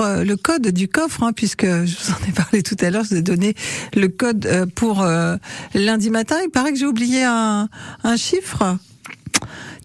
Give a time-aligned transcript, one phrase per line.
[0.00, 3.04] Euh, le code du coffre, hein, puisque je vous en ai parlé tout à l'heure,
[3.04, 3.54] je vous ai donné
[3.94, 5.36] le code euh, pour euh,
[5.72, 6.36] lundi matin.
[6.44, 7.70] Il paraît que j'ai oublié un,
[8.04, 8.76] un chiffre.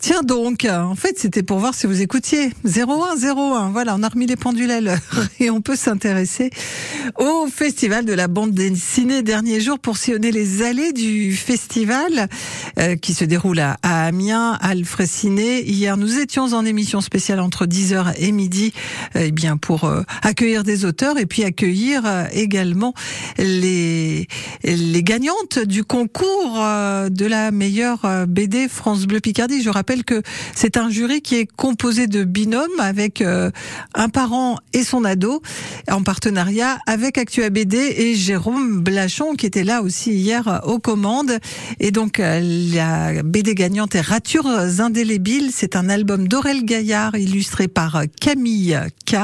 [0.01, 2.51] Tiens donc, en fait, c'était pour voir si vous écoutiez.
[2.65, 4.97] 0101, voilà, on a remis les pendules à l'heure
[5.39, 6.49] et on peut s'intéresser
[7.17, 12.27] au festival de la bande dessinée dernier jour pour sillonner les allées du festival
[12.79, 15.63] euh, qui se déroule à, à Amiens, Alfred Ciné.
[15.63, 18.73] Hier, nous étions en émission spéciale entre 10h et midi,
[19.15, 22.93] euh, eh bien pour euh, accueillir des auteurs et puis accueillir euh, également
[23.37, 24.27] les
[24.63, 29.61] les gagnantes du concours euh, de la meilleure BD France Bleu Picardie.
[29.61, 30.21] Je rappelle que
[30.55, 35.41] c'est un jury qui est composé de binômes avec un parent et son ado
[35.89, 41.39] en partenariat avec Actua BD et Jérôme Blachon qui était là aussi hier aux commandes.
[41.79, 42.19] Et donc
[42.69, 44.47] la BD gagnante est Ratures
[44.79, 45.51] indélébiles.
[45.53, 49.15] C'est un album d'Aurel Gaillard illustré par Camille K.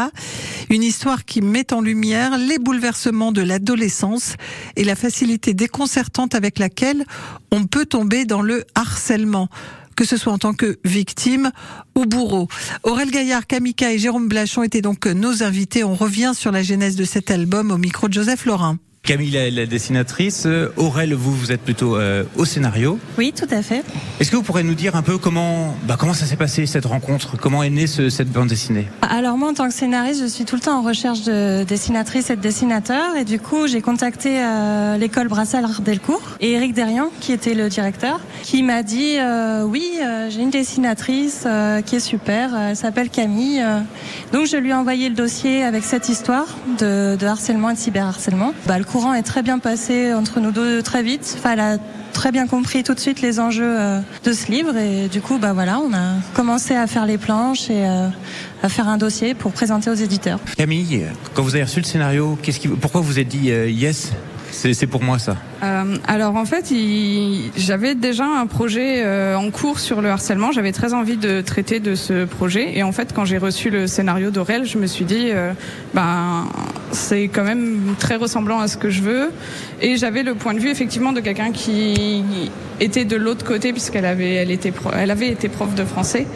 [0.69, 4.35] Une histoire qui met en lumière les bouleversements de l'adolescence
[4.75, 7.05] et la facilité déconcertante avec laquelle
[7.51, 9.49] on peut tomber dans le harcèlement
[9.95, 11.51] que ce soit en tant que victime
[11.95, 12.47] ou bourreau.
[12.83, 15.83] Aurel Gaillard, Kamika et Jérôme Blachon étaient donc nos invités.
[15.83, 18.77] On revient sur la genèse de cet album au micro de Joseph Laurin.
[19.07, 20.43] Camille, la, la dessinatrice.
[20.45, 22.99] Euh, Aurel, vous, vous êtes plutôt euh, au scénario.
[23.17, 23.81] Oui, tout à fait.
[24.19, 26.85] Est-ce que vous pourrez nous dire un peu comment, bah, comment ça s'est passé cette
[26.85, 27.37] rencontre?
[27.37, 28.85] Comment est née ce- cette bande dessinée?
[29.01, 32.29] Alors moi, en tant que scénariste, je suis tout le temps en recherche de dessinatrices
[32.31, 33.15] et de dessinateurs.
[33.15, 37.69] Et du coup, j'ai contacté euh, l'école Brassard Delcourt et Eric Derian, qui était le
[37.69, 39.85] directeur, qui m'a dit euh, oui,
[40.29, 41.47] j'ai une dessinatrice
[41.85, 42.53] qui est super.
[42.57, 43.63] Elle s'appelle Camille.
[44.33, 47.79] Donc je lui ai envoyé le dossier avec cette histoire de, de harcèlement et de
[47.79, 48.53] cyberharcèlement.
[48.65, 51.37] Bah, le courant est très bien passé entre nous deux très vite.
[51.45, 51.77] Elle a
[52.13, 55.37] très bien compris tout de suite les enjeux euh, de ce livre et du coup
[55.37, 58.09] bah voilà on a commencé à faire les planches et euh,
[58.63, 60.39] à faire un dossier pour présenter aux éditeurs.
[60.57, 64.13] Camille, quand vous avez reçu le scénario, qu'est-ce pourquoi vous êtes dit euh, yes?
[64.51, 66.73] C'est, pour moi ça Euh, alors en fait,
[67.55, 70.51] j'avais déjà un projet euh, en cours sur le harcèlement.
[70.51, 72.77] J'avais très envie de traiter de ce projet.
[72.77, 75.53] Et en fait, quand j'ai reçu le scénario d'Aurel, je me suis dit, euh,
[75.93, 76.45] ben
[76.91, 79.31] c'est quand même très ressemblant à ce que je veux.
[79.81, 82.23] Et j'avais le point de vue effectivement de quelqu'un qui
[82.79, 86.27] était de l'autre côté puisqu'elle avait, elle était, elle avait été prof de français.